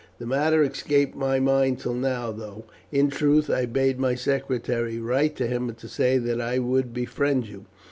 The 0.17 0.25
matter 0.25 0.63
escaped 0.63 1.15
my 1.15 1.39
mind 1.39 1.77
till 1.79 1.93
now, 1.93 2.31
though, 2.31 2.65
in 2.91 3.11
truth, 3.11 3.51
I 3.51 3.67
bade 3.67 3.99
my 3.99 4.15
secretary 4.15 4.97
write 4.97 5.35
to 5.35 5.45
him 5.45 5.71
to 5.75 5.87
say 5.87 6.17
that 6.17 6.41
I 6.41 6.57
would 6.57 6.91
befriend 6.91 7.45
you. 7.45 7.65